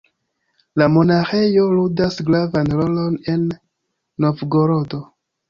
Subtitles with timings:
[0.81, 3.45] La monaĥejo ludas gravan rolon en
[4.27, 5.03] Novgorodo.